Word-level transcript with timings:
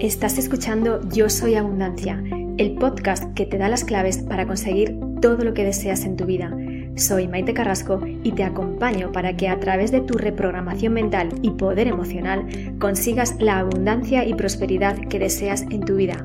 Estás 0.00 0.38
escuchando 0.38 1.06
Yo 1.10 1.28
Soy 1.28 1.56
Abundancia, 1.56 2.24
el 2.56 2.74
podcast 2.76 3.34
que 3.34 3.44
te 3.44 3.58
da 3.58 3.68
las 3.68 3.84
claves 3.84 4.16
para 4.16 4.46
conseguir 4.46 4.98
todo 5.20 5.44
lo 5.44 5.52
que 5.52 5.62
deseas 5.62 6.06
en 6.06 6.16
tu 6.16 6.24
vida. 6.24 6.56
Soy 6.96 7.28
Maite 7.28 7.52
Carrasco 7.52 8.00
y 8.24 8.32
te 8.32 8.42
acompaño 8.42 9.12
para 9.12 9.36
que 9.36 9.48
a 9.48 9.60
través 9.60 9.92
de 9.92 10.00
tu 10.00 10.16
reprogramación 10.16 10.94
mental 10.94 11.28
y 11.42 11.50
poder 11.50 11.86
emocional 11.86 12.46
consigas 12.80 13.36
la 13.40 13.58
abundancia 13.58 14.26
y 14.26 14.32
prosperidad 14.32 14.96
que 14.96 15.18
deseas 15.18 15.66
en 15.70 15.82
tu 15.82 15.96
vida. 15.96 16.24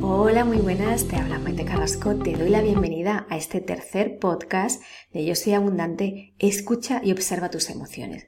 Hola, 0.00 0.46
muy 0.46 0.58
buenas, 0.58 1.06
te 1.06 1.16
habla 1.16 1.38
Maite 1.38 1.66
Carrasco, 1.66 2.14
te 2.16 2.32
doy 2.32 2.48
la 2.48 2.62
bienvenida 2.62 3.26
a 3.28 3.36
este 3.36 3.60
tercer 3.60 4.18
podcast 4.18 4.82
de 5.12 5.26
Yo 5.26 5.34
Soy 5.34 5.52
Abundante, 5.52 6.34
escucha 6.38 7.02
y 7.04 7.12
observa 7.12 7.50
tus 7.50 7.68
emociones. 7.68 8.26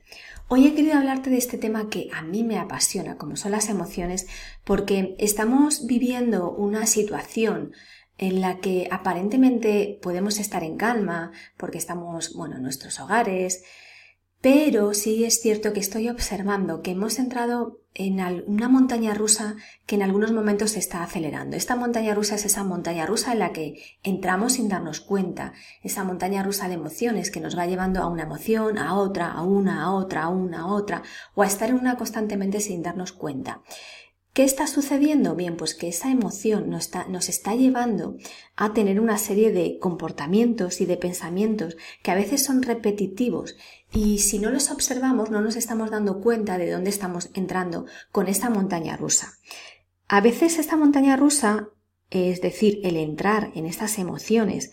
Hoy 0.48 0.64
he 0.64 0.74
querido 0.74 0.96
hablarte 0.96 1.28
de 1.28 1.38
este 1.38 1.58
tema 1.58 1.90
que 1.90 2.08
a 2.14 2.22
mí 2.22 2.44
me 2.44 2.60
apasiona, 2.60 3.18
como 3.18 3.34
son 3.34 3.50
las 3.50 3.68
emociones, 3.68 4.28
porque 4.62 5.16
estamos 5.18 5.86
viviendo 5.88 6.52
una 6.52 6.86
situación 6.86 7.72
en 8.16 8.40
la 8.40 8.58
que 8.60 8.86
aparentemente 8.92 9.98
podemos 10.00 10.38
estar 10.38 10.62
en 10.62 10.76
calma, 10.76 11.32
porque 11.56 11.78
estamos, 11.78 12.32
bueno, 12.34 12.56
en 12.56 12.62
nuestros 12.62 13.00
hogares, 13.00 13.64
pero 14.46 14.94
sí 14.94 15.24
es 15.24 15.40
cierto 15.40 15.72
que 15.72 15.80
estoy 15.80 16.08
observando 16.08 16.80
que 16.80 16.92
hemos 16.92 17.18
entrado 17.18 17.80
en 17.94 18.20
una 18.46 18.68
montaña 18.68 19.12
rusa 19.12 19.56
que 19.86 19.96
en 19.96 20.02
algunos 20.02 20.30
momentos 20.30 20.70
se 20.70 20.78
está 20.78 21.02
acelerando. 21.02 21.56
Esta 21.56 21.74
montaña 21.74 22.14
rusa 22.14 22.36
es 22.36 22.44
esa 22.44 22.62
montaña 22.62 23.06
rusa 23.06 23.32
en 23.32 23.40
la 23.40 23.52
que 23.52 23.82
entramos 24.04 24.52
sin 24.52 24.68
darnos 24.68 25.00
cuenta, 25.00 25.52
esa 25.82 26.04
montaña 26.04 26.44
rusa 26.44 26.68
de 26.68 26.74
emociones 26.74 27.32
que 27.32 27.40
nos 27.40 27.58
va 27.58 27.66
llevando 27.66 28.00
a 28.00 28.06
una 28.06 28.22
emoción, 28.22 28.78
a 28.78 28.94
otra, 28.94 29.32
a 29.32 29.42
una, 29.42 29.82
a 29.82 29.90
otra, 29.90 30.22
a 30.22 30.28
una, 30.28 30.60
a 30.60 30.66
otra, 30.66 31.02
o 31.34 31.42
a 31.42 31.46
estar 31.48 31.70
en 31.70 31.80
una 31.80 31.96
constantemente 31.96 32.60
sin 32.60 32.84
darnos 32.84 33.10
cuenta. 33.10 33.62
¿Qué 34.36 34.44
está 34.44 34.66
sucediendo? 34.66 35.34
Bien, 35.34 35.56
pues 35.56 35.74
que 35.74 35.88
esa 35.88 36.10
emoción 36.10 36.68
nos 36.68 36.84
está, 36.84 37.08
nos 37.08 37.30
está, 37.30 37.54
llevando 37.54 38.18
a 38.54 38.74
tener 38.74 39.00
una 39.00 39.16
serie 39.16 39.50
de 39.50 39.78
comportamientos 39.78 40.82
y 40.82 40.84
de 40.84 40.98
pensamientos 40.98 41.78
que 42.02 42.10
a 42.10 42.14
veces 42.16 42.44
son 42.44 42.62
repetitivos 42.62 43.56
y 43.94 44.18
si 44.18 44.38
no 44.38 44.50
los 44.50 44.70
observamos 44.70 45.30
no 45.30 45.40
nos 45.40 45.56
estamos 45.56 45.90
dando 45.90 46.20
cuenta 46.20 46.58
de 46.58 46.70
dónde 46.70 46.90
estamos 46.90 47.30
entrando 47.32 47.86
con 48.12 48.28
esta 48.28 48.50
montaña 48.50 48.94
rusa. 48.98 49.38
A 50.06 50.20
veces 50.20 50.58
esta 50.58 50.76
montaña 50.76 51.16
rusa, 51.16 51.70
es 52.10 52.42
decir, 52.42 52.80
el 52.84 52.98
entrar 52.98 53.52
en 53.54 53.64
estas 53.64 53.96
emociones, 53.98 54.70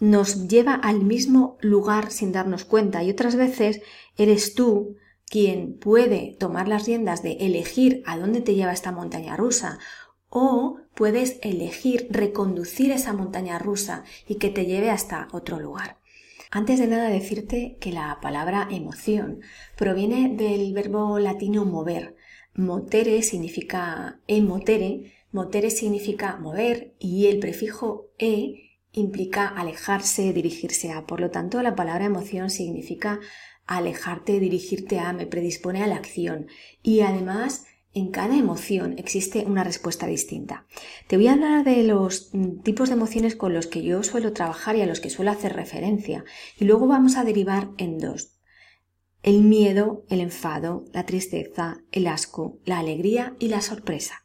nos 0.00 0.48
lleva 0.48 0.74
al 0.74 1.04
mismo 1.04 1.56
lugar 1.60 2.10
sin 2.10 2.32
darnos 2.32 2.64
cuenta 2.64 3.04
y 3.04 3.10
otras 3.10 3.36
veces 3.36 3.80
eres 4.16 4.54
tú 4.54 4.96
quien 5.26 5.78
puede 5.78 6.36
tomar 6.38 6.68
las 6.68 6.86
riendas 6.86 7.22
de 7.22 7.32
elegir 7.40 8.02
a 8.06 8.18
dónde 8.18 8.40
te 8.40 8.54
lleva 8.54 8.72
esta 8.72 8.92
montaña 8.92 9.36
rusa 9.36 9.78
o 10.28 10.78
puedes 10.94 11.38
elegir 11.42 12.08
reconducir 12.10 12.90
esa 12.90 13.12
montaña 13.12 13.58
rusa 13.58 14.04
y 14.26 14.36
que 14.36 14.50
te 14.50 14.66
lleve 14.66 14.90
hasta 14.90 15.28
otro 15.32 15.60
lugar. 15.60 15.98
Antes 16.50 16.78
de 16.78 16.86
nada 16.86 17.08
decirte 17.08 17.76
que 17.80 17.92
la 17.92 18.18
palabra 18.20 18.68
emoción 18.70 19.40
proviene 19.76 20.36
del 20.36 20.72
verbo 20.72 21.18
latino 21.18 21.64
mover. 21.64 22.16
Motere 22.54 23.22
significa 23.22 24.20
emotere, 24.28 25.14
motere 25.32 25.70
significa 25.70 26.36
mover 26.36 26.94
y 27.00 27.26
el 27.26 27.40
prefijo 27.40 28.10
e 28.18 28.78
implica 28.92 29.48
alejarse, 29.48 30.32
dirigirse 30.32 30.92
a. 30.92 31.06
Por 31.06 31.20
lo 31.20 31.30
tanto, 31.30 31.60
la 31.62 31.74
palabra 31.74 32.04
emoción 32.04 32.50
significa 32.50 33.18
alejarte, 33.66 34.40
dirigirte 34.40 34.98
a, 34.98 35.12
me 35.12 35.26
predispone 35.26 35.82
a 35.82 35.86
la 35.86 35.96
acción. 35.96 36.46
Y 36.82 37.00
además, 37.00 37.66
en 37.94 38.10
cada 38.10 38.36
emoción 38.36 38.96
existe 38.98 39.44
una 39.46 39.62
respuesta 39.62 40.06
distinta. 40.06 40.66
Te 41.06 41.16
voy 41.16 41.28
a 41.28 41.34
hablar 41.34 41.64
de 41.64 41.82
los 41.84 42.30
mm, 42.32 42.62
tipos 42.62 42.88
de 42.88 42.96
emociones 42.96 43.36
con 43.36 43.54
los 43.54 43.66
que 43.66 43.82
yo 43.82 44.02
suelo 44.02 44.32
trabajar 44.32 44.76
y 44.76 44.82
a 44.82 44.86
los 44.86 45.00
que 45.00 45.10
suelo 45.10 45.30
hacer 45.30 45.54
referencia. 45.54 46.24
Y 46.58 46.64
luego 46.64 46.86
vamos 46.86 47.16
a 47.16 47.24
derivar 47.24 47.70
en 47.78 47.98
dos. 47.98 48.32
El 49.22 49.42
miedo, 49.42 50.04
el 50.10 50.20
enfado, 50.20 50.84
la 50.92 51.06
tristeza, 51.06 51.78
el 51.92 52.08
asco, 52.08 52.58
la 52.64 52.78
alegría 52.78 53.36
y 53.38 53.48
la 53.48 53.62
sorpresa. 53.62 54.24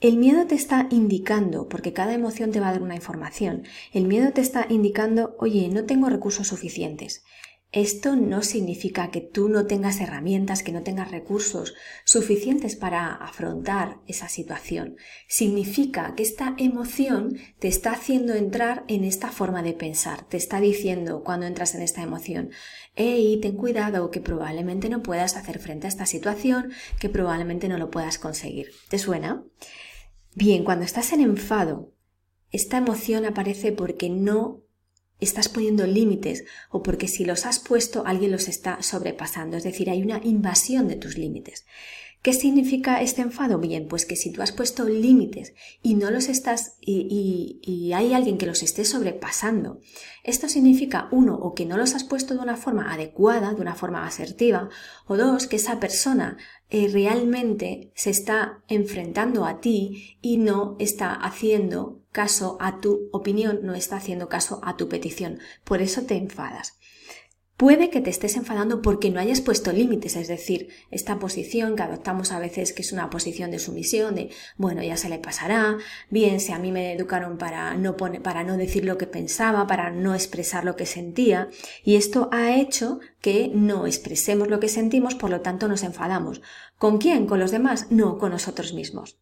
El 0.00 0.18
miedo 0.18 0.46
te 0.46 0.54
está 0.54 0.86
indicando, 0.90 1.68
porque 1.68 1.94
cada 1.94 2.12
emoción 2.12 2.50
te 2.50 2.60
va 2.60 2.68
a 2.68 2.72
dar 2.72 2.82
una 2.82 2.96
información, 2.96 3.62
el 3.92 4.04
miedo 4.04 4.32
te 4.32 4.42
está 4.42 4.66
indicando, 4.68 5.34
oye, 5.38 5.68
no 5.68 5.84
tengo 5.84 6.10
recursos 6.10 6.48
suficientes. 6.48 7.24
Esto 7.74 8.14
no 8.14 8.44
significa 8.44 9.10
que 9.10 9.20
tú 9.20 9.48
no 9.48 9.66
tengas 9.66 10.00
herramientas, 10.00 10.62
que 10.62 10.70
no 10.70 10.84
tengas 10.84 11.10
recursos 11.10 11.74
suficientes 12.04 12.76
para 12.76 13.12
afrontar 13.12 13.98
esa 14.06 14.28
situación. 14.28 14.96
Significa 15.26 16.14
que 16.14 16.22
esta 16.22 16.54
emoción 16.56 17.36
te 17.58 17.66
está 17.66 17.90
haciendo 17.90 18.34
entrar 18.34 18.84
en 18.86 19.02
esta 19.02 19.30
forma 19.30 19.64
de 19.64 19.72
pensar. 19.72 20.22
Te 20.28 20.36
está 20.36 20.60
diciendo 20.60 21.24
cuando 21.24 21.46
entras 21.46 21.74
en 21.74 21.82
esta 21.82 22.00
emoción, 22.00 22.50
hey, 22.94 23.40
ten 23.42 23.56
cuidado 23.56 24.12
que 24.12 24.20
probablemente 24.20 24.88
no 24.88 25.02
puedas 25.02 25.36
hacer 25.36 25.58
frente 25.58 25.88
a 25.88 25.90
esta 25.90 26.06
situación, 26.06 26.70
que 27.00 27.08
probablemente 27.08 27.66
no 27.66 27.76
lo 27.76 27.90
puedas 27.90 28.20
conseguir. 28.20 28.70
¿Te 28.88 29.00
suena? 29.00 29.42
Bien, 30.36 30.62
cuando 30.62 30.84
estás 30.84 31.12
en 31.12 31.22
enfado, 31.22 31.92
esta 32.52 32.76
emoción 32.76 33.26
aparece 33.26 33.72
porque 33.72 34.10
no 34.10 34.63
estás 35.24 35.48
poniendo 35.48 35.86
límites 35.86 36.44
o 36.70 36.82
porque 36.82 37.08
si 37.08 37.24
los 37.24 37.46
has 37.46 37.58
puesto 37.58 38.04
alguien 38.06 38.32
los 38.32 38.48
está 38.48 38.82
sobrepasando, 38.82 39.56
es 39.56 39.64
decir, 39.64 39.90
hay 39.90 40.02
una 40.02 40.20
invasión 40.22 40.88
de 40.88 40.96
tus 40.96 41.18
límites. 41.18 41.64
¿Qué 42.24 42.32
significa 42.32 43.02
este 43.02 43.20
enfado? 43.20 43.58
Bien, 43.58 43.86
pues 43.86 44.06
que 44.06 44.16
si 44.16 44.32
tú 44.32 44.40
has 44.40 44.50
puesto 44.50 44.88
límites 44.88 45.52
y 45.82 45.92
no 45.92 46.10
los 46.10 46.30
estás 46.30 46.78
y, 46.80 47.92
hay 47.94 48.14
alguien 48.14 48.38
que 48.38 48.46
los 48.46 48.62
esté 48.62 48.86
sobrepasando, 48.86 49.80
esto 50.22 50.48
significa 50.48 51.10
uno 51.12 51.34
o 51.34 51.52
que 51.52 51.66
no 51.66 51.76
los 51.76 51.94
has 51.94 52.02
puesto 52.02 52.32
de 52.32 52.40
una 52.40 52.56
forma 52.56 52.90
adecuada, 52.94 53.52
de 53.52 53.60
una 53.60 53.74
forma 53.74 54.06
asertiva, 54.06 54.70
o 55.06 55.18
dos, 55.18 55.46
que 55.46 55.56
esa 55.56 55.80
persona 55.80 56.38
eh, 56.70 56.88
realmente 56.90 57.92
se 57.94 58.08
está 58.08 58.64
enfrentando 58.68 59.44
a 59.44 59.60
ti 59.60 60.16
y 60.22 60.38
no 60.38 60.76
está 60.78 61.12
haciendo 61.12 62.03
caso 62.14 62.56
a 62.60 62.80
tu 62.80 63.08
opinión, 63.10 63.58
no 63.64 63.74
está 63.74 63.96
haciendo 63.96 64.28
caso 64.28 64.60
a 64.62 64.76
tu 64.76 64.88
petición. 64.88 65.40
Por 65.64 65.82
eso 65.82 66.02
te 66.02 66.14
enfadas. 66.14 66.78
Puede 67.56 67.90
que 67.90 68.00
te 68.00 68.10
estés 68.10 68.36
enfadando 68.36 68.82
porque 68.82 69.10
no 69.10 69.18
hayas 69.18 69.40
puesto 69.40 69.72
límites, 69.72 70.14
es 70.14 70.28
decir, 70.28 70.68
esta 70.92 71.18
posición 71.18 71.74
que 71.74 71.82
adoptamos 71.82 72.30
a 72.30 72.38
veces 72.38 72.72
que 72.72 72.82
es 72.82 72.92
una 72.92 73.10
posición 73.10 73.50
de 73.50 73.58
sumisión, 73.58 74.14
de 74.14 74.30
bueno, 74.56 74.82
ya 74.82 74.96
se 74.96 75.08
le 75.08 75.18
pasará, 75.18 75.78
bien, 76.08 76.38
si 76.38 76.52
a 76.52 76.58
mí 76.60 76.70
me 76.70 76.92
educaron 76.92 77.36
para 77.36 77.74
no, 77.76 77.96
para 77.96 78.44
no 78.44 78.56
decir 78.56 78.84
lo 78.84 78.96
que 78.96 79.06
pensaba, 79.08 79.66
para 79.66 79.90
no 79.90 80.14
expresar 80.14 80.64
lo 80.64 80.76
que 80.76 80.86
sentía, 80.86 81.48
y 81.84 81.96
esto 81.96 82.28
ha 82.30 82.56
hecho 82.56 83.00
que 83.20 83.50
no 83.52 83.86
expresemos 83.86 84.48
lo 84.48 84.60
que 84.60 84.68
sentimos, 84.68 85.16
por 85.16 85.30
lo 85.30 85.40
tanto 85.40 85.66
nos 85.66 85.82
enfadamos. 85.82 86.42
¿Con 86.78 86.98
quién? 86.98 87.26
¿Con 87.26 87.40
los 87.40 87.50
demás? 87.50 87.86
No, 87.90 88.18
con 88.18 88.30
nosotros 88.30 88.72
mismos. 88.72 89.18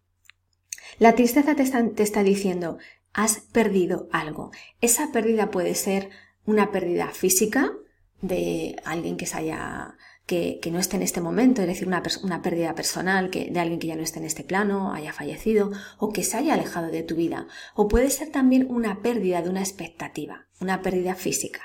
La 1.02 1.16
tristeza 1.16 1.56
te 1.56 1.64
está, 2.04 2.22
diciendo, 2.22 2.78
has 3.12 3.40
perdido 3.52 4.08
algo. 4.12 4.52
Esa 4.80 5.10
pérdida 5.10 5.50
puede 5.50 5.74
ser 5.74 6.10
una 6.46 6.70
pérdida 6.70 7.08
física, 7.08 7.72
de 8.20 8.76
alguien 8.84 9.16
que 9.16 9.26
se 9.26 9.36
haya 9.36 9.96
que, 10.26 10.60
no 10.70 10.78
esté 10.78 10.94
en 10.94 11.02
este 11.02 11.20
momento, 11.20 11.60
es 11.60 11.66
decir, 11.66 11.88
una, 11.88 12.04
una, 12.22 12.40
pérdida 12.40 12.76
personal 12.76 13.30
que, 13.30 13.50
de 13.50 13.58
alguien 13.58 13.80
que 13.80 13.88
ya 13.88 13.96
no 13.96 14.04
esté 14.04 14.20
en 14.20 14.26
este 14.26 14.44
plano, 14.44 14.92
haya 14.94 15.12
fallecido 15.12 15.72
o 15.98 16.12
que 16.12 16.22
se 16.22 16.36
haya 16.36 16.54
alejado 16.54 16.92
de 16.92 17.02
tu 17.02 17.16
vida. 17.16 17.48
O 17.74 17.88
puede 17.88 18.08
ser 18.08 18.30
también 18.30 18.68
una 18.70 19.02
pérdida 19.02 19.42
de 19.42 19.50
una 19.50 19.58
expectativa, 19.58 20.46
una 20.60 20.82
pérdida 20.82 21.16
física. 21.16 21.62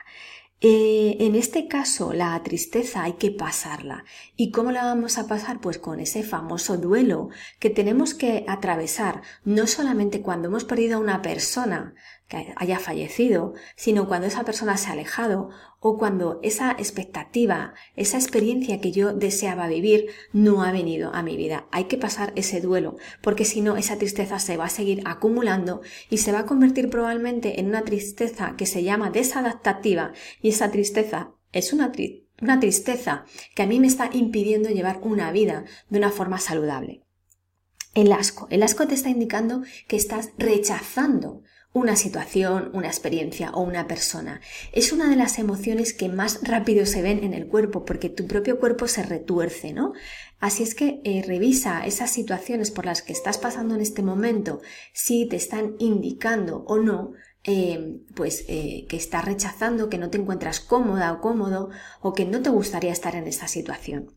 Eh, 0.59 1.17
en 1.19 1.35
este 1.35 1.67
caso, 1.67 2.13
la 2.13 2.41
tristeza 2.41 3.03
hay 3.03 3.13
que 3.13 3.29
pasarla. 3.29 4.05
¿Y 4.35 4.49
cómo 4.49 4.71
la 4.71 4.85
vamos 4.85 5.19
a 5.19 5.27
pasar? 5.27 5.61
Pues 5.61 5.77
con 5.77 5.99
ese 5.99 6.23
famoso 6.23 6.77
duelo 6.77 7.29
que 7.59 7.69
tenemos 7.69 8.15
que 8.15 8.43
atravesar, 8.47 9.21
no 9.45 9.67
solamente 9.67 10.21
cuando 10.21 10.47
hemos 10.47 10.65
perdido 10.65 10.97
a 10.97 11.01
una 11.01 11.21
persona 11.21 11.93
que 12.27 12.53
haya 12.57 12.79
fallecido, 12.79 13.53
sino 13.75 14.07
cuando 14.07 14.27
esa 14.27 14.43
persona 14.43 14.77
se 14.77 14.89
ha 14.89 14.93
alejado 14.93 15.49
o 15.79 15.97
cuando 15.97 16.39
esa 16.43 16.71
expectativa, 16.71 17.73
esa 17.95 18.17
experiencia 18.17 18.81
que 18.81 18.91
yo 18.91 19.13
deseaba 19.13 19.67
vivir 19.67 20.07
no 20.33 20.63
ha 20.63 20.71
venido 20.71 21.13
a 21.13 21.23
mi 21.23 21.37
vida. 21.37 21.67
Hay 21.71 21.85
que 21.85 21.97
pasar 21.97 22.33
ese 22.35 22.59
duelo, 22.59 22.97
porque 23.21 23.45
si 23.45 23.61
no, 23.61 23.77
esa 23.77 23.97
tristeza 23.97 24.39
se 24.39 24.57
va 24.57 24.65
a 24.65 24.69
seguir 24.69 25.01
acumulando 25.05 25.81
y 26.09 26.17
se 26.17 26.31
va 26.31 26.39
a 26.39 26.45
convertir 26.45 26.89
probablemente 26.89 27.59
en 27.59 27.67
una 27.67 27.83
tristeza 27.83 28.55
que 28.57 28.65
se 28.65 28.83
llama 28.83 29.09
desadaptativa 29.09 30.11
y 30.41 30.49
esa 30.49 30.69
tristeza 30.71 31.31
es 31.53 31.71
una, 31.71 31.91
una 32.41 32.59
tristeza 32.59 33.25
que 33.55 33.63
a 33.63 33.67
mí 33.67 33.79
me 33.79 33.87
está 33.87 34.09
impidiendo 34.11 34.69
llevar 34.69 34.99
una 35.01 35.31
vida 35.31 35.63
de 35.89 35.97
una 35.97 36.11
forma 36.11 36.39
saludable. 36.39 37.03
El 37.93 38.11
asco. 38.11 38.47
El 38.51 38.61
asco 38.61 38.87
te 38.87 38.93
está 38.93 39.09
indicando 39.09 39.63
que 39.87 39.95
estás 39.95 40.31
rechazando 40.37 41.41
una 41.77 41.95
situación, 41.95 42.69
una 42.73 42.87
experiencia 42.87 43.51
o 43.51 43.61
una 43.61 43.87
persona. 43.87 44.41
Es 44.71 44.91
una 44.91 45.09
de 45.09 45.15
las 45.15 45.39
emociones 45.39 45.93
que 45.93 46.09
más 46.09 46.39
rápido 46.43 46.85
se 46.85 47.01
ven 47.01 47.23
en 47.23 47.33
el 47.33 47.47
cuerpo 47.47 47.85
porque 47.85 48.09
tu 48.09 48.27
propio 48.27 48.59
cuerpo 48.59 48.87
se 48.87 49.03
retuerce, 49.03 49.73
¿no? 49.73 49.93
Así 50.39 50.63
es 50.63 50.75
que 50.75 51.01
eh, 51.03 51.23
revisa 51.25 51.85
esas 51.85 52.11
situaciones 52.11 52.71
por 52.71 52.85
las 52.85 53.01
que 53.01 53.13
estás 53.13 53.37
pasando 53.37 53.75
en 53.75 53.81
este 53.81 54.03
momento, 54.03 54.61
si 54.93 55.27
te 55.27 55.35
están 55.35 55.75
indicando 55.79 56.63
o 56.67 56.77
no 56.77 57.13
eh, 57.43 58.01
pues 58.13 58.43
eh, 58.49 58.85
que 58.89 58.97
estás 58.97 59.23
rechazando, 59.23 59.89
que 59.89 59.97
no 59.97 60.09
te 60.09 60.17
encuentras 60.17 60.59
cómoda 60.59 61.13
o 61.13 61.21
cómodo 61.21 61.69
o 62.01 62.13
que 62.13 62.25
no 62.25 62.41
te 62.41 62.49
gustaría 62.49 62.91
estar 62.91 63.15
en 63.15 63.25
esa 63.25 63.47
situación. 63.47 64.13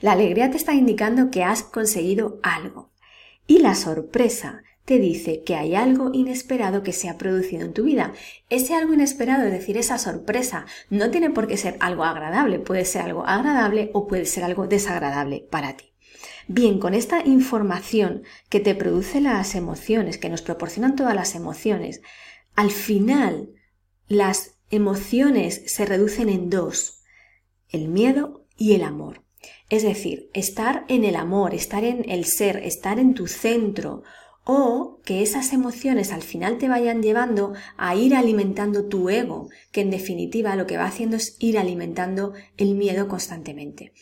La 0.00 0.12
alegría 0.12 0.50
te 0.50 0.56
está 0.56 0.72
indicando 0.72 1.30
que 1.30 1.44
has 1.44 1.62
conseguido 1.62 2.40
algo 2.42 2.90
y 3.46 3.58
la 3.58 3.74
sorpresa 3.74 4.62
te 4.84 4.98
dice 4.98 5.42
que 5.44 5.54
hay 5.54 5.74
algo 5.74 6.10
inesperado 6.12 6.82
que 6.82 6.92
se 6.92 7.08
ha 7.08 7.18
producido 7.18 7.64
en 7.64 7.72
tu 7.72 7.84
vida. 7.84 8.12
Ese 8.50 8.74
algo 8.74 8.94
inesperado, 8.94 9.44
es 9.44 9.52
decir, 9.52 9.76
esa 9.76 9.98
sorpresa, 9.98 10.66
no 10.90 11.10
tiene 11.10 11.30
por 11.30 11.46
qué 11.46 11.56
ser 11.56 11.76
algo 11.80 12.04
agradable, 12.04 12.58
puede 12.58 12.84
ser 12.84 13.02
algo 13.02 13.24
agradable 13.26 13.90
o 13.94 14.06
puede 14.06 14.26
ser 14.26 14.44
algo 14.44 14.66
desagradable 14.66 15.46
para 15.50 15.76
ti. 15.76 15.92
Bien, 16.48 16.80
con 16.80 16.94
esta 16.94 17.24
información 17.24 18.24
que 18.48 18.60
te 18.60 18.74
produce 18.74 19.20
las 19.20 19.54
emociones, 19.54 20.18
que 20.18 20.28
nos 20.28 20.42
proporcionan 20.42 20.96
todas 20.96 21.14
las 21.14 21.34
emociones, 21.34 22.02
al 22.56 22.70
final 22.70 23.50
las 24.08 24.58
emociones 24.70 25.62
se 25.66 25.86
reducen 25.86 26.28
en 26.28 26.50
dos, 26.50 27.02
el 27.68 27.88
miedo 27.88 28.46
y 28.56 28.74
el 28.74 28.82
amor. 28.82 29.22
Es 29.70 29.82
decir, 29.82 30.28
estar 30.34 30.84
en 30.88 31.04
el 31.04 31.16
amor, 31.16 31.54
estar 31.54 31.84
en 31.84 32.08
el 32.10 32.24
ser, 32.24 32.58
estar 32.58 32.98
en 32.98 33.14
tu 33.14 33.26
centro, 33.26 34.02
o 34.44 35.00
que 35.04 35.22
esas 35.22 35.52
emociones 35.52 36.12
al 36.12 36.22
final 36.22 36.58
te 36.58 36.68
vayan 36.68 37.02
llevando 37.02 37.52
a 37.76 37.94
ir 37.94 38.14
alimentando 38.14 38.86
tu 38.86 39.08
ego, 39.08 39.48
que 39.70 39.82
en 39.82 39.90
definitiva 39.90 40.56
lo 40.56 40.66
que 40.66 40.76
va 40.76 40.86
haciendo 40.86 41.16
es 41.16 41.36
ir 41.38 41.58
alimentando 41.58 42.32
el 42.56 42.74
miedo 42.74 43.08
constantemente. 43.08 43.92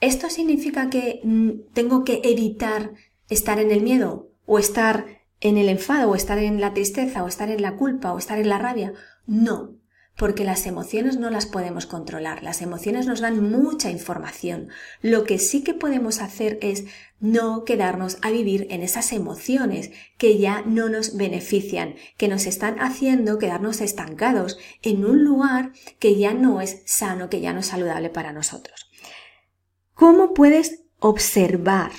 ¿Esto 0.00 0.30
significa 0.30 0.90
que 0.90 1.20
mm, 1.24 1.72
tengo 1.72 2.04
que 2.04 2.20
evitar 2.24 2.92
estar 3.28 3.58
en 3.58 3.70
el 3.70 3.82
miedo 3.82 4.30
o 4.46 4.58
estar 4.58 5.20
en 5.40 5.56
el 5.56 5.68
enfado 5.68 6.10
o 6.10 6.14
estar 6.14 6.38
en 6.38 6.60
la 6.60 6.72
tristeza 6.72 7.24
o 7.24 7.28
estar 7.28 7.50
en 7.50 7.62
la 7.62 7.76
culpa 7.76 8.12
o 8.12 8.18
estar 8.18 8.38
en 8.38 8.48
la 8.48 8.58
rabia? 8.58 8.92
No, 9.26 9.79
porque 10.20 10.44
las 10.44 10.66
emociones 10.66 11.16
no 11.16 11.30
las 11.30 11.46
podemos 11.46 11.86
controlar. 11.86 12.42
Las 12.42 12.60
emociones 12.60 13.06
nos 13.06 13.20
dan 13.20 13.50
mucha 13.50 13.88
información. 13.88 14.68
Lo 15.00 15.24
que 15.24 15.38
sí 15.38 15.64
que 15.64 15.72
podemos 15.72 16.20
hacer 16.20 16.58
es 16.60 16.84
no 17.20 17.64
quedarnos 17.64 18.18
a 18.20 18.30
vivir 18.30 18.66
en 18.68 18.82
esas 18.82 19.14
emociones 19.14 19.92
que 20.18 20.36
ya 20.36 20.60
no 20.66 20.90
nos 20.90 21.16
benefician, 21.16 21.94
que 22.18 22.28
nos 22.28 22.44
están 22.44 22.80
haciendo 22.80 23.38
quedarnos 23.38 23.80
estancados 23.80 24.58
en 24.82 25.06
un 25.06 25.24
lugar 25.24 25.72
que 25.98 26.18
ya 26.18 26.34
no 26.34 26.60
es 26.60 26.82
sano, 26.84 27.30
que 27.30 27.40
ya 27.40 27.54
no 27.54 27.60
es 27.60 27.68
saludable 27.68 28.10
para 28.10 28.34
nosotros. 28.34 28.90
¿Cómo 29.94 30.34
puedes 30.34 30.82
observar? 30.98 31.92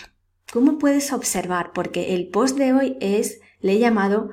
¿Cómo 0.53 0.77
puedes 0.77 1.11
observar? 1.11 1.71
Porque 1.73 2.13
el 2.13 2.27
post 2.27 2.55
de 2.55 2.71
hoy 2.73 2.97
es, 3.01 3.39
le 3.61 3.73
he 3.73 3.79
llamado 3.79 4.29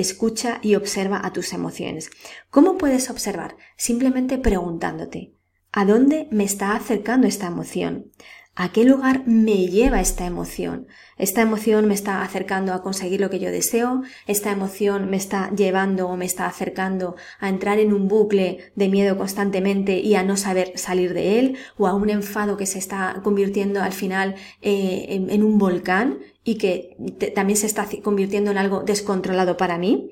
Escucha 0.00 0.60
y 0.62 0.76
observa 0.76 1.20
a 1.22 1.34
tus 1.34 1.52
emociones. 1.52 2.08
¿Cómo 2.48 2.78
puedes 2.78 3.10
observar? 3.10 3.58
Simplemente 3.76 4.38
preguntándote, 4.38 5.34
¿a 5.72 5.84
dónde 5.84 6.26
me 6.30 6.44
está 6.44 6.74
acercando 6.74 7.26
esta 7.26 7.48
emoción? 7.48 8.10
¿A 8.56 8.72
qué 8.72 8.84
lugar 8.84 9.22
me 9.26 9.68
lleva 9.68 10.00
esta 10.00 10.26
emoción? 10.26 10.88
Esta 11.16 11.40
emoción 11.40 11.86
me 11.86 11.94
está 11.94 12.22
acercando 12.22 12.74
a 12.74 12.82
conseguir 12.82 13.20
lo 13.20 13.30
que 13.30 13.38
yo 13.38 13.50
deseo, 13.50 14.02
esta 14.26 14.50
emoción 14.50 15.08
me 15.08 15.16
está 15.16 15.50
llevando 15.54 16.08
o 16.08 16.16
me 16.16 16.24
está 16.24 16.46
acercando 16.46 17.14
a 17.38 17.48
entrar 17.48 17.78
en 17.78 17.92
un 17.92 18.08
bucle 18.08 18.72
de 18.74 18.88
miedo 18.88 19.16
constantemente 19.16 20.00
y 20.00 20.14
a 20.16 20.24
no 20.24 20.36
saber 20.36 20.72
salir 20.76 21.14
de 21.14 21.38
él, 21.38 21.56
o 21.78 21.86
a 21.86 21.94
un 21.94 22.10
enfado 22.10 22.56
que 22.56 22.66
se 22.66 22.78
está 22.78 23.20
convirtiendo 23.22 23.82
al 23.82 23.92
final 23.92 24.34
eh, 24.62 25.06
en, 25.28 25.44
un 25.44 25.58
volcán 25.58 26.18
y 26.44 26.56
que 26.56 26.96
también 27.34 27.56
se 27.56 27.66
está 27.66 27.86
convirtiendo 28.02 28.50
en 28.50 28.58
algo 28.58 28.82
descontrolado 28.82 29.56
para 29.56 29.78
mí. 29.78 30.10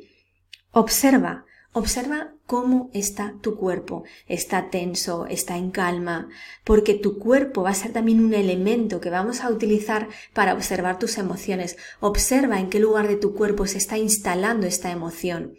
Observa, 0.70 1.44
Observa 1.73 2.32
cómo 2.47 2.91
está 2.94 3.35
tu 3.43 3.56
cuerpo. 3.56 4.05
Está 4.26 4.70
tenso, 4.70 5.26
está 5.26 5.56
en 5.56 5.70
calma, 5.70 6.29
porque 6.65 6.94
tu 6.94 7.19
cuerpo 7.19 7.62
va 7.62 7.70
a 7.70 7.75
ser 7.75 7.93
también 7.93 8.25
un 8.25 8.32
elemento 8.32 9.00
que 9.00 9.11
vamos 9.11 9.41
a 9.41 9.50
utilizar 9.50 10.09
para 10.32 10.55
observar 10.55 10.99
tus 10.99 11.19
emociones. 11.19 11.76
Observa 12.00 12.59
en 12.59 12.70
qué 12.70 12.81
lugar 12.81 13.06
de 13.06 13.17
tu 13.17 13.35
cuerpo 13.35 13.67
se 13.67 13.79
está 13.79 13.99
instalando 13.99 14.67
esta 14.67 14.91
emoción. 14.91 15.55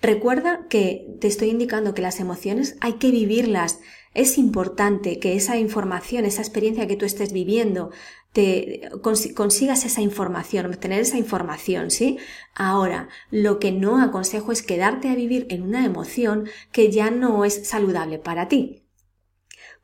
Recuerda 0.00 0.66
que 0.68 1.06
te 1.20 1.28
estoy 1.28 1.50
indicando 1.50 1.94
que 1.94 2.02
las 2.02 2.20
emociones 2.20 2.76
hay 2.80 2.94
que 2.94 3.10
vivirlas. 3.10 3.78
Es 4.14 4.36
importante 4.36 5.18
que 5.18 5.34
esa 5.36 5.56
información, 5.56 6.24
esa 6.24 6.42
experiencia 6.42 6.86
que 6.86 6.96
tú 6.96 7.06
estés 7.06 7.32
viviendo, 7.32 7.90
te 8.32 8.90
consigas 9.02 9.84
esa 9.84 10.00
información, 10.00 10.66
obtener 10.66 11.00
esa 11.00 11.18
información, 11.18 11.90
¿sí? 11.90 12.18
Ahora, 12.54 13.08
lo 13.30 13.58
que 13.58 13.72
no 13.72 14.02
aconsejo 14.02 14.52
es 14.52 14.62
quedarte 14.62 15.08
a 15.08 15.14
vivir 15.14 15.46
en 15.50 15.62
una 15.62 15.84
emoción 15.84 16.48
que 16.72 16.90
ya 16.90 17.10
no 17.10 17.44
es 17.44 17.66
saludable 17.66 18.18
para 18.18 18.48
ti. 18.48 18.84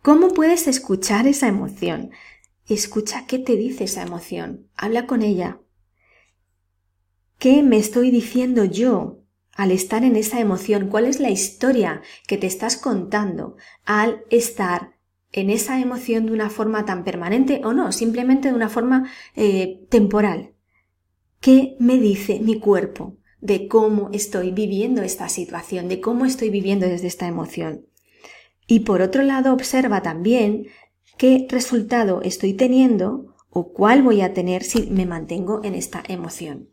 ¿Cómo 0.02 0.28
puedes 0.28 0.66
escuchar 0.66 1.26
esa 1.26 1.48
emoción? 1.48 2.10
Escucha 2.66 3.26
qué 3.26 3.38
te 3.38 3.56
dice 3.56 3.84
esa 3.84 4.02
emoción. 4.02 4.68
Habla 4.76 5.06
con 5.06 5.22
ella. 5.22 5.60
¿Qué 7.38 7.62
me 7.62 7.78
estoy 7.78 8.10
diciendo 8.10 8.64
yo 8.64 9.17
al 9.58 9.72
estar 9.72 10.04
en 10.04 10.16
esa 10.16 10.40
emoción? 10.40 10.88
¿Cuál 10.88 11.04
es 11.04 11.20
la 11.20 11.28
historia 11.28 12.00
que 12.26 12.38
te 12.38 12.46
estás 12.46 12.78
contando 12.78 13.56
al 13.84 14.22
estar 14.30 14.98
en 15.32 15.50
esa 15.50 15.80
emoción 15.80 16.26
de 16.26 16.32
una 16.32 16.50
forma 16.50 16.84
tan 16.84 17.04
permanente 17.04 17.60
o 17.64 17.72
no, 17.72 17.92
simplemente 17.92 18.48
de 18.48 18.54
una 18.54 18.68
forma 18.68 19.10
eh, 19.36 19.86
temporal. 19.90 20.54
¿Qué 21.40 21.76
me 21.78 21.98
dice 21.98 22.40
mi 22.40 22.58
cuerpo 22.58 23.16
de 23.40 23.68
cómo 23.68 24.10
estoy 24.12 24.50
viviendo 24.50 25.02
esta 25.02 25.28
situación, 25.28 25.88
de 25.88 26.00
cómo 26.00 26.24
estoy 26.24 26.50
viviendo 26.50 26.86
desde 26.86 27.06
esta 27.06 27.28
emoción? 27.28 27.86
Y 28.66 28.80
por 28.80 29.02
otro 29.02 29.22
lado, 29.22 29.52
observa 29.52 30.02
también 30.02 30.66
qué 31.16 31.46
resultado 31.48 32.22
estoy 32.22 32.54
teniendo 32.54 33.34
o 33.50 33.72
cuál 33.72 34.02
voy 34.02 34.20
a 34.20 34.34
tener 34.34 34.62
si 34.62 34.90
me 34.90 35.06
mantengo 35.06 35.62
en 35.64 35.74
esta 35.74 36.02
emoción. 36.08 36.70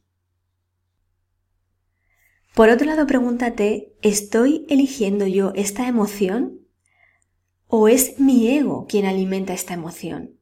Por 2.56 2.70
otro 2.70 2.86
lado, 2.86 3.06
pregúntate, 3.06 3.94
¿estoy 4.02 4.66
eligiendo 4.70 5.28
yo 5.28 5.52
esta 5.56 5.88
emoción 5.88 6.66
¿O 7.68 7.88
es 7.88 8.20
mi 8.20 8.48
ego 8.48 8.86
quien 8.88 9.06
alimenta 9.06 9.54
esta 9.54 9.74
emoción? 9.74 10.40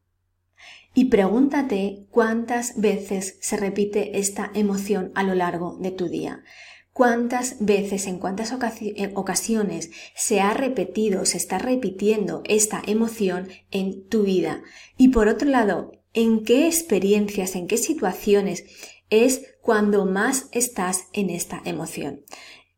Y 0.93 1.05
pregúntate 1.05 2.05
cuántas 2.11 2.79
veces 2.79 3.37
se 3.41 3.57
repite 3.57 4.19
esta 4.19 4.51
emoción 4.53 5.11
a 5.15 5.23
lo 5.23 5.33
largo 5.33 5.77
de 5.79 5.91
tu 5.91 6.09
día. 6.09 6.43
¿Cuántas 6.91 7.55
veces, 7.59 8.05
en 8.05 8.19
cuántas 8.19 8.53
ocasiones 8.53 9.89
se 10.15 10.41
ha 10.41 10.53
repetido, 10.53 11.25
se 11.25 11.37
está 11.37 11.57
repitiendo 11.57 12.43
esta 12.45 12.83
emoción 12.85 13.47
en 13.71 14.07
tu 14.07 14.21
vida? 14.23 14.61
Y 14.95 15.07
por 15.07 15.27
otro 15.27 15.49
lado, 15.49 15.93
¿en 16.13 16.43
qué 16.43 16.67
experiencias, 16.67 17.55
en 17.55 17.65
qué 17.65 17.77
situaciones 17.77 18.65
es 19.09 19.52
cuando 19.63 20.05
más 20.05 20.49
estás 20.51 21.07
en 21.13 21.29
esta 21.29 21.61
emoción? 21.63 22.21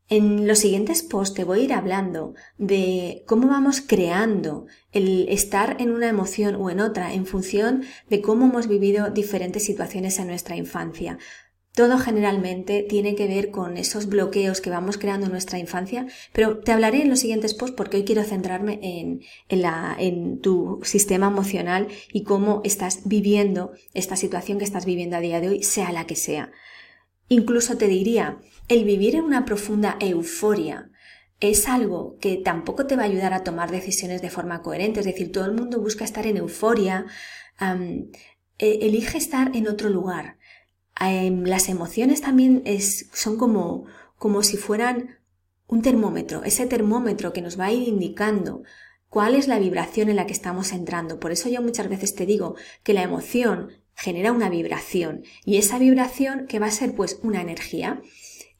En 0.08 0.46
los 0.46 0.60
siguientes 0.60 1.02
posts 1.02 1.34
te 1.34 1.42
voy 1.42 1.60
a 1.60 1.64
ir 1.64 1.72
hablando 1.72 2.34
de 2.58 3.24
cómo 3.26 3.48
vamos 3.48 3.80
creando 3.80 4.66
el 4.92 5.28
estar 5.28 5.76
en 5.80 5.90
una 5.90 6.08
emoción 6.08 6.54
o 6.54 6.70
en 6.70 6.78
otra 6.78 7.12
en 7.12 7.26
función 7.26 7.82
de 8.08 8.22
cómo 8.22 8.46
hemos 8.46 8.68
vivido 8.68 9.10
diferentes 9.10 9.64
situaciones 9.64 10.20
en 10.20 10.28
nuestra 10.28 10.54
infancia. 10.54 11.18
Todo 11.76 11.98
generalmente 11.98 12.82
tiene 12.82 13.14
que 13.16 13.26
ver 13.26 13.50
con 13.50 13.76
esos 13.76 14.06
bloqueos 14.06 14.62
que 14.62 14.70
vamos 14.70 14.96
creando 14.96 15.26
en 15.26 15.32
nuestra 15.32 15.58
infancia, 15.58 16.06
pero 16.32 16.60
te 16.60 16.72
hablaré 16.72 17.02
en 17.02 17.10
los 17.10 17.20
siguientes 17.20 17.52
posts 17.52 17.76
porque 17.76 17.98
hoy 17.98 18.04
quiero 18.04 18.24
centrarme 18.24 18.80
en, 18.82 20.40
tu 20.40 20.80
sistema 20.84 21.26
emocional 21.26 21.88
y 22.14 22.22
cómo 22.22 22.62
estás 22.64 23.02
viviendo 23.04 23.72
esta 23.92 24.16
situación 24.16 24.56
que 24.56 24.64
estás 24.64 24.86
viviendo 24.86 25.16
a 25.16 25.20
día 25.20 25.38
de 25.42 25.50
hoy, 25.50 25.62
sea 25.62 25.92
la 25.92 26.06
que 26.06 26.16
sea. 26.16 26.50
Incluso 27.28 27.76
te 27.76 27.88
diría, 27.88 28.38
el 28.68 28.86
vivir 28.86 29.14
en 29.14 29.24
una 29.24 29.44
profunda 29.44 29.98
euforia 30.00 30.90
es 31.40 31.68
algo 31.68 32.16
que 32.22 32.36
tampoco 32.36 32.86
te 32.86 32.96
va 32.96 33.02
a 33.02 33.06
ayudar 33.06 33.34
a 33.34 33.44
tomar 33.44 33.70
decisiones 33.70 34.22
de 34.22 34.30
forma 34.30 34.62
coherente. 34.62 35.00
Es 35.00 35.06
decir, 35.06 35.30
todo 35.30 35.44
el 35.44 35.52
mundo 35.52 35.78
busca 35.82 36.06
estar 36.06 36.26
en 36.26 36.38
euforia, 36.38 37.04
e, 37.60 38.78
elige 38.80 39.18
estar 39.18 39.54
en 39.54 39.68
otro 39.68 39.90
lugar. 39.90 40.35
Las 40.98 41.68
emociones 41.68 42.20
también 42.20 42.64
son 43.12 43.36
como, 43.36 43.84
como 44.16 44.42
si 44.42 44.56
fueran 44.56 45.18
un 45.66 45.82
termómetro, 45.82 46.44
ese 46.44 46.66
termómetro 46.66 47.32
que 47.32 47.42
nos 47.42 47.58
va 47.58 47.66
a 47.66 47.72
ir 47.72 47.88
indicando 47.88 48.62
cuál 49.08 49.34
es 49.34 49.48
la 49.48 49.58
vibración 49.58 50.08
en 50.08 50.16
la 50.16 50.26
que 50.26 50.32
estamos 50.32 50.72
entrando. 50.72 51.18
Por 51.18 51.32
eso 51.32 51.48
yo 51.48 51.60
muchas 51.62 51.88
veces 51.88 52.14
te 52.14 52.26
digo 52.26 52.56
que 52.82 52.92
la 52.92 53.02
emoción 53.02 53.72
genera 53.94 54.32
una 54.32 54.48
vibración 54.48 55.24
y 55.44 55.56
esa 55.56 55.78
vibración 55.78 56.46
que 56.46 56.58
va 56.58 56.66
a 56.66 56.70
ser 56.70 56.94
pues 56.94 57.18
una 57.22 57.40
energía. 57.40 58.02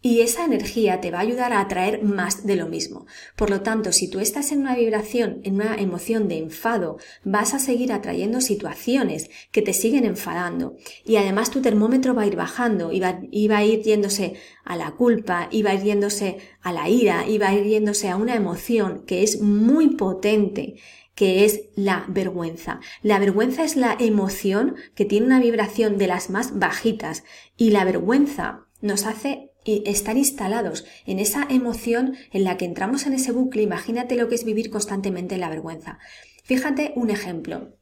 Y 0.07 0.21
esa 0.21 0.45
energía 0.45 1.01
te 1.01 1.11
va 1.11 1.19
a 1.19 1.23
ayudar 1.23 1.53
a 1.53 1.59
atraer 1.59 2.05
más 2.05 2.47
de 2.47 2.55
lo 2.55 2.69
mismo. 2.69 3.07
Por 3.35 3.51
lo 3.51 3.63
tanto, 3.63 3.91
si 3.91 4.09
tú 4.09 4.21
estás 4.21 4.53
en 4.53 4.61
una 4.61 4.77
vibración, 4.77 5.41
en 5.43 5.57
una 5.57 5.75
emoción 5.75 6.29
de 6.29 6.39
enfado, 6.39 6.99
vas 7.25 7.55
a 7.55 7.59
seguir 7.59 7.93
atrayendo 7.93 8.41
situaciones 8.41 9.31
que 9.51 9.63
te 9.63 9.73
siguen 9.73 10.05
enfadando 10.05 10.77
y 11.05 11.17
además 11.17 11.51
tu 11.51 11.61
termómetro 11.61 12.15
va 12.15 12.23
a 12.23 12.27
ir 12.29 12.37
bajando 12.37 12.93
y 12.93 13.01
va, 13.01 13.57
a 13.57 13.65
ir 13.65 13.83
yéndose 13.83 14.35
a 14.65 14.77
la 14.77 14.93
culpa, 14.93 15.49
y 15.51 15.65
va 15.65 15.71
a 15.71 15.75
ir 15.75 15.83
yéndose 15.83 16.39
a 16.63 16.73
la 16.73 16.89
ira, 16.89 17.27
y 17.27 17.39
va 17.39 17.49
a 17.49 17.55
ir 17.55 17.65
yéndose 17.65 18.09
a 18.09 18.15
una 18.15 18.37
emoción 18.37 19.03
que 19.07 19.25
es 19.25 19.41
muy 19.41 19.97
potente 19.97 20.77
que 21.17 21.45
es 21.45 21.63
la 21.75 22.05
vergüenza. 22.09 22.79
La 23.03 23.19
vergüenza 23.19 23.65
es 23.65 23.75
la 23.75 23.97
emoción 23.99 24.77
que 24.95 25.05
tiene 25.05 25.27
una 25.27 25.41
vibración 25.41 25.99
de 25.99 26.07
las 26.07 26.31
más 26.31 26.59
bajitas 26.59 27.25
y 27.57 27.71
la 27.71 27.85
vergüenza 27.85 28.67
nos 28.83 29.07
hace 29.07 29.51
estar 29.85 30.17
instalados 30.17 30.85
en 31.07 31.19
esa 31.19 31.47
emoción 31.49 32.17
en 32.33 32.45
la 32.45 32.57
que 32.57 32.65
entramos 32.65 33.07
en 33.07 33.13
ese 33.13 33.33
bucle, 33.33 33.63
imagínate 33.63 34.17
lo 34.17 34.29
que 34.29 34.37
es 34.37 34.45
vivir 34.45 34.71
constantemente 34.71 35.35
en 35.35 35.41
la 35.41 35.51
vergüenza. 35.51 35.99
Fíjate 36.45 36.93
un 36.97 37.11
ejemplo. 37.11 37.77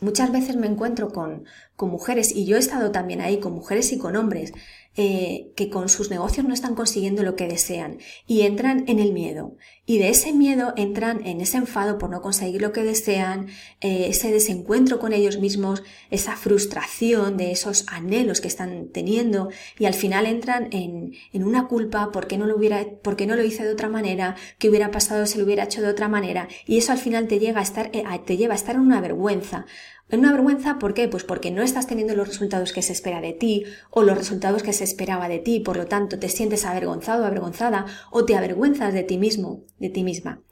Muchas 0.00 0.32
veces 0.32 0.56
me 0.56 0.66
encuentro 0.66 1.10
con, 1.10 1.44
con 1.76 1.90
mujeres, 1.90 2.34
y 2.34 2.46
yo 2.46 2.56
he 2.56 2.58
estado 2.58 2.90
también 2.90 3.20
ahí, 3.20 3.38
con 3.38 3.52
mujeres 3.52 3.92
y 3.92 3.98
con 3.98 4.16
hombres, 4.16 4.52
eh, 4.96 5.52
que 5.56 5.70
con 5.70 5.88
sus 5.88 6.10
negocios 6.10 6.46
no 6.46 6.54
están 6.54 6.74
consiguiendo 6.74 7.22
lo 7.22 7.34
que 7.34 7.48
desean 7.48 7.98
y 8.26 8.42
entran 8.42 8.84
en 8.86 8.98
el 8.98 9.12
miedo. 9.12 9.56
Y 9.86 9.98
de 9.98 10.08
ese 10.08 10.32
miedo 10.32 10.72
entran 10.76 11.26
en 11.26 11.40
ese 11.40 11.58
enfado 11.58 11.98
por 11.98 12.10
no 12.10 12.22
conseguir 12.22 12.62
lo 12.62 12.72
que 12.72 12.84
desean, 12.84 13.48
eh, 13.80 14.06
ese 14.08 14.32
desencuentro 14.32 14.98
con 14.98 15.12
ellos 15.12 15.38
mismos, 15.38 15.82
esa 16.10 16.36
frustración 16.36 17.36
de 17.36 17.50
esos 17.50 17.84
anhelos 17.88 18.40
que 18.40 18.48
están 18.48 18.88
teniendo 18.88 19.50
y 19.78 19.84
al 19.86 19.94
final 19.94 20.26
entran 20.26 20.68
en, 20.72 21.12
en 21.32 21.44
una 21.44 21.68
culpa 21.68 22.10
porque 22.12 22.38
no 22.38 22.46
lo 22.46 22.56
hubiera, 22.56 22.84
no 22.84 23.36
lo 23.36 23.44
hice 23.44 23.64
de 23.64 23.72
otra 23.72 23.88
manera, 23.88 24.36
que 24.58 24.68
hubiera 24.68 24.90
pasado 24.90 25.26
si 25.26 25.38
lo 25.38 25.44
hubiera 25.44 25.64
hecho 25.64 25.82
de 25.82 25.88
otra 25.88 26.08
manera 26.08 26.48
y 26.66 26.78
eso 26.78 26.92
al 26.92 26.98
final 26.98 27.28
te 27.28 27.38
llega 27.38 27.60
a 27.60 27.62
estar, 27.62 27.90
eh, 27.92 28.04
te 28.24 28.36
lleva 28.36 28.54
a 28.54 28.56
estar 28.56 28.76
en 28.76 28.82
una 28.82 29.00
vergüenza 29.00 29.66
una 30.10 30.32
vergüenza, 30.32 30.78
¿por 30.78 30.94
qué? 30.94 31.08
Pues 31.08 31.24
porque 31.24 31.50
no 31.50 31.62
estás 31.62 31.86
teniendo 31.86 32.14
los 32.14 32.28
resultados 32.28 32.72
que 32.72 32.82
se 32.82 32.92
espera 32.92 33.20
de 33.20 33.32
ti 33.32 33.64
o 33.90 34.02
los 34.02 34.16
resultados 34.16 34.62
que 34.62 34.72
se 34.72 34.84
esperaba 34.84 35.28
de 35.28 35.38
ti, 35.38 35.60
por 35.60 35.76
lo 35.76 35.86
tanto 35.86 36.18
te 36.18 36.28
sientes 36.28 36.64
avergonzado 36.64 37.24
avergonzada 37.24 37.86
o 38.10 38.24
te 38.24 38.36
avergüenzas 38.36 38.92
de 38.94 39.02
ti 39.02 39.18
mismo, 39.18 39.64
de 39.78 39.88
ti 39.88 40.04
misma. 40.04 40.42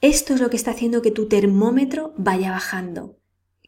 Esto 0.00 0.34
es 0.34 0.40
lo 0.40 0.50
que 0.50 0.56
está 0.56 0.72
haciendo 0.72 1.02
que 1.02 1.10
tu 1.10 1.28
termómetro 1.28 2.12
vaya 2.18 2.50
bajando, 2.50 3.16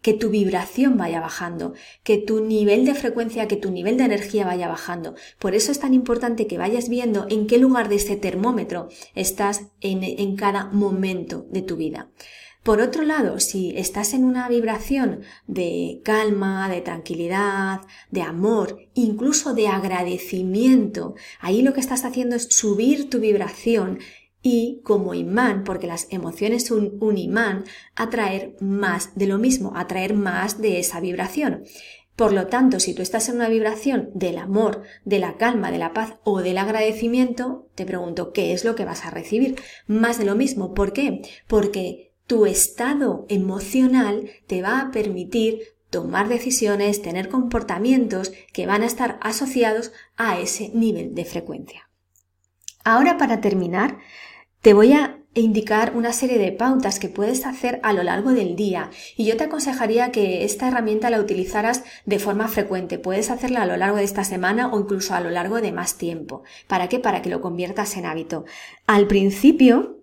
que 0.03 0.13
tu 0.13 0.29
vibración 0.29 0.97
vaya 0.97 1.21
bajando, 1.21 1.73
que 2.03 2.19
tu 2.19 2.45
nivel 2.45 2.85
de 2.85 2.95
frecuencia, 2.95 3.49
que 3.49 3.57
tu 3.57 3.71
nivel 3.71 3.97
de 3.97 4.05
energía 4.05 4.45
vaya 4.45 4.69
bajando. 4.69 5.15
Por 5.39 5.55
eso 5.55 5.73
es 5.73 5.81
tan 5.81 5.95
importante 5.95 6.47
que 6.47 6.59
vayas 6.59 6.89
viendo 6.89 7.27
en 7.31 7.47
qué 7.47 7.59
lugar 7.59 7.89
de 7.89 7.97
ese 7.97 8.17
termómetro 8.17 8.89
estás 9.15 9.69
en, 9.81 10.05
en 10.05 10.37
cada 10.37 10.67
momento 10.67 11.47
de 11.51 11.63
tu 11.63 11.77
vida. 11.77 12.11
Por 12.67 12.81
otro 12.81 13.05
lado, 13.05 13.39
si 13.39 13.73
estás 13.77 14.13
en 14.13 14.25
una 14.25 14.49
vibración 14.49 15.21
de 15.47 16.01
calma, 16.03 16.69
de 16.69 16.81
tranquilidad, 16.81 17.83
de 18.11 18.23
amor, 18.23 18.89
incluso 18.93 19.55
de 19.55 19.69
agradecimiento, 19.69 21.15
ahí 21.39 21.63
lo 21.63 21.75
que 21.75 21.79
estás 21.79 22.05
haciendo 22.05 22.35
es 22.35 22.49
subir 22.51 23.09
tu 23.09 23.21
vibración 23.21 24.01
y 24.43 24.81
como 24.83 25.15
imán, 25.15 25.63
porque 25.63 25.87
las 25.87 26.09
emociones 26.11 26.67
son 26.67 26.97
un 26.99 27.19
imán, 27.19 27.63
atraer 27.95 28.57
más 28.59 29.15
de 29.15 29.29
lo 29.29 29.39
mismo, 29.39 29.75
atraer 29.77 30.15
más 30.15 30.61
de 30.61 30.81
esa 30.81 30.99
vibración. 30.99 31.63
Por 32.17 32.33
lo 32.33 32.49
tanto, 32.49 32.81
si 32.81 32.95
tú 32.95 33.03
estás 33.03 33.29
en 33.29 33.37
una 33.37 33.49
vibración 33.49 34.11
del 34.13 34.39
amor, 34.39 34.83
de 35.05 35.21
la 35.21 35.37
calma, 35.37 35.71
de 35.71 35.79
la 35.79 35.93
paz 35.93 36.15
o 36.25 36.41
del 36.41 36.59
agradecimiento, 36.59 37.69
te 37.77 37.87
pregunto, 37.87 38.33
¿qué 38.33 38.55
es 38.55 38.65
lo 38.65 38.75
que 38.75 38.85
vas 38.87 39.05
a 39.05 39.11
recibir? 39.11 39.55
Más 39.87 40.19
de 40.19 40.25
lo 40.25 40.35
mismo. 40.35 40.75
¿Por 40.75 40.93
qué? 40.93 41.23
Porque 41.47 42.06
tu 42.27 42.47
estado 42.47 43.27
emocional 43.29 44.31
te 44.47 44.63
va 44.63 44.81
a 44.81 44.91
permitir 44.91 45.77
tomar 45.91 46.29
decisiones, 46.29 47.03
tener 47.03 47.29
comportamientos 47.29 48.33
que 48.53 48.67
van 48.67 48.83
a 48.83 48.87
estar 48.87 49.19
asociados 49.23 49.93
a 50.17 50.39
ese 50.39 50.71
nivel 50.75 51.15
de 51.15 51.25
frecuencia. 51.25 51.89
Ahora 52.85 53.19
para 53.19 53.41
terminar, 53.41 53.99
te 54.61 54.75
voy 54.75 54.93
a 54.93 55.21
indicar 55.35 55.95
una 55.95 56.13
serie 56.13 56.39
de 56.39 56.51
pautas 56.51 56.99
que 56.99 57.09
puedes 57.09 57.45
hacer 57.45 57.79
a 57.83 57.93
lo 57.93 58.03
largo 58.03 58.33
del 58.33 58.57
día 58.57 58.91
y 59.17 59.27
yo 59.27 59.37
te 59.37 59.45
aconsejaría 59.45 60.11
que 60.11 60.45
esta 60.45 60.67
herramienta 60.69 61.11
la 61.11 61.21
utilizaras 61.21 61.85
de 62.07 62.19
forma 62.19 62.49
frecuente. 62.49 62.99
Puedes 62.99 63.31
hacerla 63.31 63.63
a 63.63 63.67
lo 63.67 63.77
largo 63.77 63.99
de 63.99 64.05
esta 64.05 64.25
semana 64.25 64.73
o 64.73 64.81
incluso 64.81 65.15
a 65.15 65.21
lo 65.21 65.31
largo 65.31 65.61
de 65.61 65.73
más 65.73 65.99
tiempo. 65.99 66.43
¿Para 66.69 66.89
qué? 66.89 66.99
Para 66.99 67.23
que 67.23 67.31
lo 67.31 67.41
conviertas 67.41 67.97
en 67.97 68.07
hábito. 68.07 68.45
Al 68.87 69.07
principio, 69.07 70.01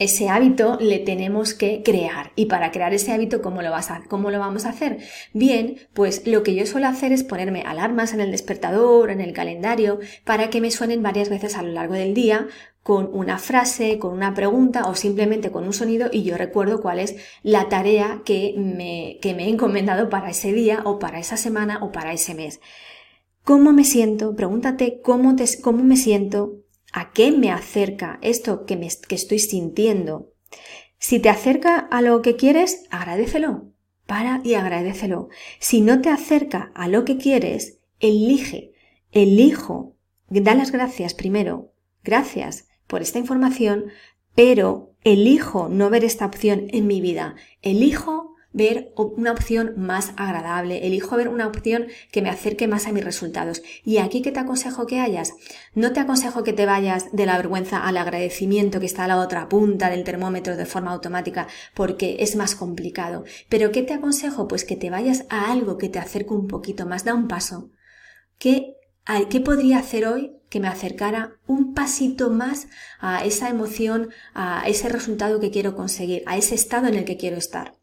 ese 0.00 0.30
hábito 0.30 0.78
le 0.80 0.98
tenemos 0.98 1.52
que 1.52 1.82
crear. 1.84 2.32
Y 2.34 2.46
para 2.46 2.72
crear 2.72 2.94
ese 2.94 3.12
hábito, 3.12 3.42
¿cómo 3.42 3.60
lo, 3.60 3.70
vas 3.70 3.90
a, 3.90 4.02
¿cómo 4.08 4.30
lo 4.30 4.38
vamos 4.38 4.64
a 4.64 4.70
hacer? 4.70 4.98
Bien, 5.34 5.76
pues 5.92 6.26
lo 6.26 6.42
que 6.42 6.54
yo 6.54 6.64
suelo 6.64 6.88
hacer 6.88 7.12
es 7.12 7.22
ponerme 7.22 7.62
alarmas 7.66 8.14
en 8.14 8.20
el 8.20 8.30
despertador, 8.30 9.10
en 9.10 9.20
el 9.20 9.34
calendario, 9.34 10.00
para 10.24 10.48
que 10.48 10.62
me 10.62 10.70
suenen 10.70 11.02
varias 11.02 11.28
veces 11.28 11.54
a 11.54 11.62
lo 11.62 11.72
largo 11.72 11.92
del 11.92 12.14
día 12.14 12.48
con 12.82 13.10
una 13.12 13.38
frase, 13.38 13.98
con 13.98 14.14
una 14.14 14.32
pregunta 14.32 14.88
o 14.88 14.94
simplemente 14.94 15.50
con 15.50 15.64
un 15.64 15.74
sonido 15.74 16.08
y 16.10 16.22
yo 16.22 16.38
recuerdo 16.38 16.80
cuál 16.80 16.98
es 16.98 17.16
la 17.42 17.68
tarea 17.68 18.22
que 18.24 18.54
me, 18.56 19.18
que 19.20 19.34
me 19.34 19.44
he 19.44 19.48
encomendado 19.50 20.08
para 20.08 20.30
ese 20.30 20.54
día 20.54 20.80
o 20.86 20.98
para 20.98 21.18
esa 21.18 21.36
semana 21.36 21.78
o 21.84 21.92
para 21.92 22.14
ese 22.14 22.34
mes. 22.34 22.60
¿Cómo 23.44 23.74
me 23.74 23.84
siento? 23.84 24.34
Pregúntate 24.34 25.02
cómo, 25.02 25.36
te, 25.36 25.44
cómo 25.60 25.84
me 25.84 25.98
siento 25.98 26.59
¿A 26.92 27.12
qué 27.12 27.30
me 27.32 27.50
acerca 27.50 28.18
esto 28.22 28.66
que, 28.66 28.76
me, 28.76 28.88
que 29.08 29.14
estoy 29.14 29.38
sintiendo? 29.38 30.32
Si 30.98 31.18
te 31.18 31.28
acerca 31.28 31.78
a 31.78 32.02
lo 32.02 32.20
que 32.22 32.36
quieres, 32.36 32.84
agradecelo. 32.90 33.72
Para 34.06 34.40
y 34.42 34.54
agradecelo. 34.54 35.28
Si 35.60 35.80
no 35.80 36.00
te 36.00 36.08
acerca 36.08 36.72
a 36.74 36.88
lo 36.88 37.04
que 37.04 37.16
quieres, 37.16 37.78
elige, 38.00 38.72
elijo, 39.12 39.96
da 40.28 40.54
las 40.54 40.72
gracias 40.72 41.14
primero. 41.14 41.72
Gracias 42.02 42.68
por 42.86 43.02
esta 43.02 43.18
información, 43.18 43.86
pero 44.34 44.94
elijo 45.04 45.68
no 45.68 45.90
ver 45.90 46.04
esta 46.04 46.26
opción 46.26 46.66
en 46.70 46.86
mi 46.86 47.00
vida. 47.00 47.36
Elijo 47.62 48.29
ver 48.52 48.92
una 48.96 49.32
opción 49.32 49.74
más 49.76 50.12
agradable, 50.16 50.86
elijo 50.86 51.16
ver 51.16 51.28
una 51.28 51.46
opción 51.46 51.86
que 52.10 52.22
me 52.22 52.30
acerque 52.30 52.66
más 52.66 52.86
a 52.86 52.92
mis 52.92 53.04
resultados. 53.04 53.62
Y 53.84 53.98
aquí 53.98 54.22
que 54.22 54.32
te 54.32 54.40
aconsejo 54.40 54.86
que 54.86 55.00
hayas, 55.00 55.32
no 55.74 55.92
te 55.92 56.00
aconsejo 56.00 56.42
que 56.42 56.52
te 56.52 56.66
vayas 56.66 57.12
de 57.12 57.26
la 57.26 57.36
vergüenza 57.36 57.84
al 57.84 57.96
agradecimiento 57.96 58.80
que 58.80 58.86
está 58.86 59.04
a 59.04 59.08
la 59.08 59.18
otra 59.18 59.48
punta 59.48 59.90
del 59.90 60.04
termómetro 60.04 60.56
de 60.56 60.66
forma 60.66 60.92
automática, 60.92 61.46
porque 61.74 62.16
es 62.20 62.36
más 62.36 62.54
complicado. 62.54 63.24
Pero 63.48 63.70
¿qué 63.70 63.82
te 63.82 63.94
aconsejo? 63.94 64.48
Pues 64.48 64.64
que 64.64 64.76
te 64.76 64.90
vayas 64.90 65.26
a 65.28 65.52
algo 65.52 65.78
que 65.78 65.88
te 65.88 65.98
acerque 65.98 66.34
un 66.34 66.48
poquito 66.48 66.86
más, 66.86 67.04
da 67.04 67.14
un 67.14 67.28
paso. 67.28 67.70
¿Qué, 68.38 68.74
¿Qué 69.28 69.40
podría 69.40 69.78
hacer 69.78 70.06
hoy 70.06 70.32
que 70.48 70.60
me 70.60 70.68
acercara 70.68 71.38
un 71.46 71.74
pasito 71.74 72.30
más 72.30 72.66
a 72.98 73.24
esa 73.24 73.48
emoción, 73.48 74.10
a 74.34 74.64
ese 74.66 74.88
resultado 74.88 75.38
que 75.38 75.50
quiero 75.50 75.76
conseguir, 75.76 76.24
a 76.26 76.36
ese 76.36 76.56
estado 76.56 76.88
en 76.88 76.94
el 76.94 77.04
que 77.04 77.16
quiero 77.16 77.36
estar? 77.36 77.79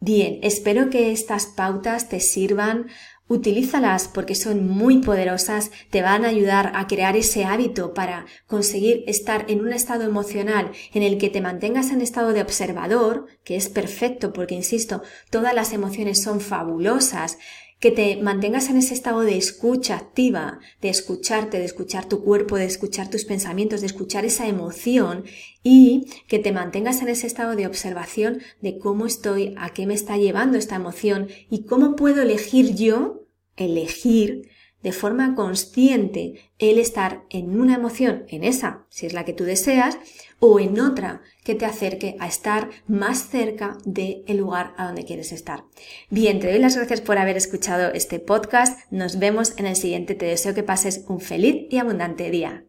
Bien, 0.00 0.38
espero 0.42 0.90
que 0.90 1.10
estas 1.10 1.46
pautas 1.46 2.08
te 2.08 2.20
sirvan. 2.20 2.86
Utilízalas 3.30 4.08
porque 4.08 4.34
son 4.34 4.66
muy 4.66 4.98
poderosas, 4.98 5.70
te 5.90 6.00
van 6.00 6.24
a 6.24 6.28
ayudar 6.28 6.72
a 6.74 6.86
crear 6.86 7.14
ese 7.14 7.44
hábito 7.44 7.92
para 7.92 8.24
conseguir 8.46 9.04
estar 9.06 9.44
en 9.48 9.60
un 9.60 9.72
estado 9.72 10.04
emocional 10.04 10.70
en 10.94 11.02
el 11.02 11.18
que 11.18 11.28
te 11.28 11.42
mantengas 11.42 11.90
en 11.90 12.00
estado 12.00 12.32
de 12.32 12.40
observador, 12.40 13.26
que 13.44 13.56
es 13.56 13.68
perfecto 13.68 14.32
porque, 14.32 14.54
insisto, 14.54 15.02
todas 15.28 15.52
las 15.52 15.74
emociones 15.74 16.22
son 16.22 16.40
fabulosas 16.40 17.36
que 17.80 17.92
te 17.92 18.16
mantengas 18.16 18.70
en 18.70 18.76
ese 18.76 18.94
estado 18.94 19.20
de 19.20 19.36
escucha 19.36 19.96
activa, 19.96 20.58
de 20.80 20.88
escucharte, 20.88 21.58
de 21.58 21.64
escuchar 21.64 22.08
tu 22.08 22.24
cuerpo, 22.24 22.56
de 22.56 22.64
escuchar 22.64 23.08
tus 23.08 23.24
pensamientos, 23.24 23.80
de 23.80 23.86
escuchar 23.86 24.24
esa 24.24 24.48
emoción 24.48 25.24
y 25.62 26.06
que 26.26 26.40
te 26.40 26.52
mantengas 26.52 27.02
en 27.02 27.08
ese 27.08 27.26
estado 27.26 27.54
de 27.54 27.66
observación 27.66 28.40
de 28.60 28.78
cómo 28.78 29.06
estoy, 29.06 29.54
a 29.58 29.70
qué 29.70 29.86
me 29.86 29.94
está 29.94 30.16
llevando 30.16 30.58
esta 30.58 30.76
emoción 30.76 31.28
y 31.50 31.64
cómo 31.64 31.94
puedo 31.94 32.22
elegir 32.22 32.74
yo, 32.74 33.26
elegir 33.56 34.48
de 34.82 34.92
forma 34.92 35.34
consciente 35.34 36.52
el 36.58 36.78
estar 36.78 37.24
en 37.30 37.60
una 37.60 37.74
emoción, 37.74 38.24
en 38.28 38.44
esa, 38.44 38.86
si 38.88 39.06
es 39.06 39.12
la 39.12 39.24
que 39.24 39.32
tú 39.32 39.44
deseas, 39.44 39.98
o 40.40 40.60
en 40.60 40.80
otra 40.80 41.22
que 41.44 41.54
te 41.54 41.66
acerque 41.66 42.16
a 42.20 42.26
estar 42.26 42.68
más 42.86 43.28
cerca 43.28 43.78
del 43.84 44.24
lugar 44.36 44.74
a 44.76 44.86
donde 44.86 45.04
quieres 45.04 45.32
estar. 45.32 45.64
Bien, 46.10 46.40
te 46.40 46.50
doy 46.50 46.58
las 46.58 46.76
gracias 46.76 47.00
por 47.00 47.18
haber 47.18 47.36
escuchado 47.36 47.92
este 47.92 48.18
podcast. 48.18 48.80
Nos 48.90 49.18
vemos 49.18 49.54
en 49.58 49.66
el 49.66 49.76
siguiente. 49.76 50.14
Te 50.14 50.26
deseo 50.26 50.54
que 50.54 50.62
pases 50.62 51.04
un 51.08 51.20
feliz 51.20 51.66
y 51.70 51.78
abundante 51.78 52.30
día. 52.30 52.64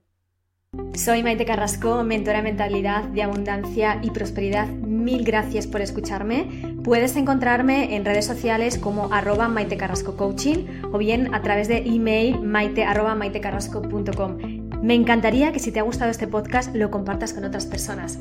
Soy 0.94 1.24
Maite 1.24 1.46
Carrasco, 1.46 2.04
mentora 2.04 2.44
mentalidad 2.44 3.04
de 3.06 3.24
abundancia 3.24 4.00
y 4.04 4.12
prosperidad. 4.12 4.68
Mil 4.68 5.24
gracias 5.24 5.66
por 5.66 5.82
escucharme. 5.82 6.78
Puedes 6.84 7.16
encontrarme 7.16 7.96
en 7.96 8.06
redes 8.06 8.26
sociales 8.26 8.78
como 8.78 9.12
arroba 9.12 9.48
Maite 9.48 9.78
Carrasco 9.78 10.16
o 10.92 10.98
bien 11.00 11.34
a 11.34 11.42
través 11.42 11.68
de 11.68 11.78
email 11.78 12.40
maite 12.42 12.84
arroba 12.84 13.16
maitecarrasco.com. 13.16 14.59
Me 14.82 14.96
encantaría 14.96 15.52
que 15.52 15.60
si 15.60 15.72
te 15.72 15.80
ha 15.80 15.84
gustado 15.84 16.10
este 16.10 16.28
podcast 16.28 16.74
lo 16.74 16.90
compartas 16.90 17.34
con 17.34 17.44
otras 17.44 17.66
personas. 17.66 18.18